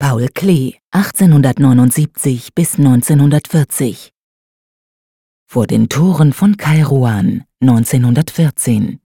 [0.00, 4.14] Paul Klee, 1879 bis 1940.
[5.46, 8.98] Vor den Toren von Kairouan, 1914.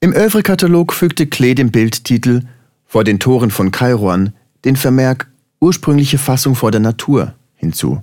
[0.00, 2.42] Im Övre-Katalog fügte Klee dem Bildtitel
[2.84, 4.32] Vor den Toren von Kairouan
[4.64, 5.30] den Vermerk
[5.60, 8.02] Ursprüngliche Fassung vor der Natur hinzu.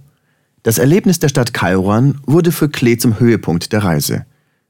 [0.64, 4.26] Das Erlebnis der Stadt Kairouan wurde für Klee zum Höhepunkt der Reise.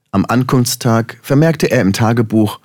[0.10, 2.60] Am Ankunftstag vermerkte er im Tagebuch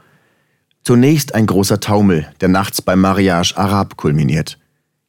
[0.84, 4.58] Zunächst ein großer Taumel, der nachts beim Mariage Arab kulminiert.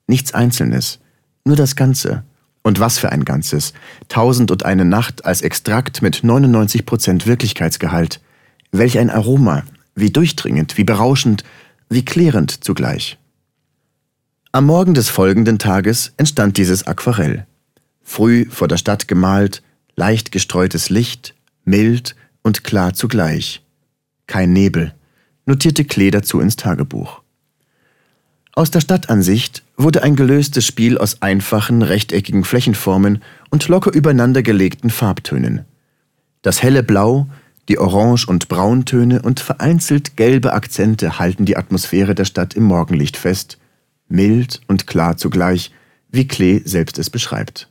[0.06, 1.00] Nichts Einzelnes,
[1.46, 2.24] nur das Ganze.
[2.62, 3.74] Und was für ein Ganzes.
[4.08, 8.22] Tausend und eine Nacht als Extrakt mit 99% Wirklichkeitsgehalt.
[8.72, 9.64] Welch ein Aroma,
[9.96, 11.44] wie durchdringend, wie berauschend,
[11.90, 13.18] wie klärend zugleich.
[14.52, 17.48] Am Morgen des folgenden Tages entstand dieses Aquarell.
[18.04, 19.64] Früh vor der Stadt gemalt,
[19.96, 21.34] leicht gestreutes Licht,
[21.66, 23.64] mild und klar zugleich.
[24.28, 24.94] Kein Nebel,
[25.46, 27.22] notierte Klee dazu ins Tagebuch.
[28.56, 34.92] Aus der Stadtansicht wurde ein gelöstes Spiel aus einfachen, rechteckigen Flächenformen und locker übereinander gelegten
[34.92, 35.66] Farbtönen.
[36.44, 37.28] Das helle Blau,
[37.70, 43.18] die Orange- und Brauntöne und vereinzelt gelbe Akzente halten die Atmosphäre der Stadt im Morgenlicht
[43.18, 43.58] fest,
[44.08, 45.72] mild und klar zugleich,
[46.12, 47.70] wie Klee selbst es beschreibt.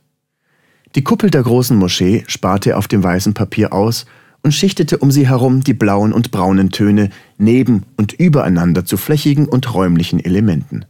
[0.95, 4.05] Die Kuppel der großen Moschee sparte er auf dem weißen Papier aus
[4.43, 9.47] und schichtete um sie herum die blauen und braunen Töne neben und übereinander zu flächigen
[9.47, 10.85] und räumlichen Elementen.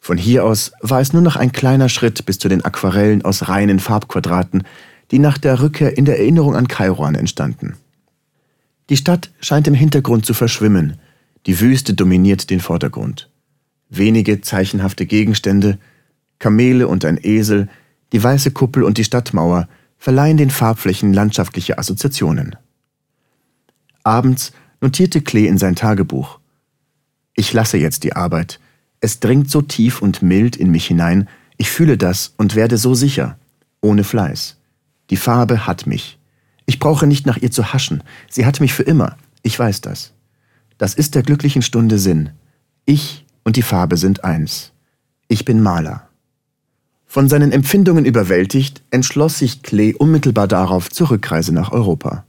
[0.00, 3.48] Von hier aus war es nur noch ein kleiner Schritt bis zu den Aquarellen aus
[3.48, 4.64] reinen Farbquadraten,
[5.12, 7.76] die nach der Rückkehr in der Erinnerung an Kairouan entstanden.
[8.88, 10.98] Die Stadt scheint im Hintergrund zu verschwimmen,
[11.46, 13.30] die Wüste dominiert den Vordergrund.
[13.90, 15.78] Wenige zeichenhafte Gegenstände,
[16.38, 17.68] Kamele und ein Esel,
[18.12, 22.56] die weiße Kuppel und die Stadtmauer verleihen den Farbflächen landschaftliche Assoziationen.
[24.04, 26.38] Abends notierte Klee in sein Tagebuch.
[27.34, 28.60] Ich lasse jetzt die Arbeit.
[29.00, 32.94] Es dringt so tief und mild in mich hinein, ich fühle das und werde so
[32.94, 33.38] sicher,
[33.80, 34.56] ohne Fleiß.
[35.10, 36.18] Die Farbe hat mich.
[36.66, 40.12] Ich brauche nicht nach ihr zu haschen, sie hat mich für immer, ich weiß das.
[40.78, 42.30] Das ist der glücklichen Stunde Sinn.
[42.84, 44.72] Ich und die Farbe sind eins.
[45.28, 46.08] Ich bin Maler.
[47.06, 52.24] Von seinen Empfindungen überwältigt, entschloss sich Klee unmittelbar darauf zur Rückreise nach Europa.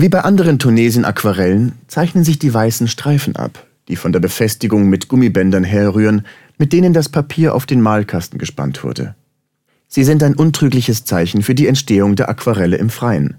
[0.00, 5.08] Wie bei anderen Tunesien-Aquarellen zeichnen sich die weißen Streifen ab, die von der Befestigung mit
[5.08, 6.24] Gummibändern herrühren,
[6.56, 9.16] mit denen das Papier auf den Malkasten gespannt wurde.
[9.88, 13.38] Sie sind ein untrügliches Zeichen für die Entstehung der Aquarelle im Freien.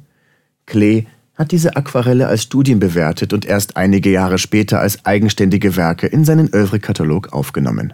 [0.66, 6.08] Klee hat diese Aquarelle als Studien bewertet und erst einige Jahre später als eigenständige Werke
[6.08, 7.94] in seinen Övre-Katalog aufgenommen.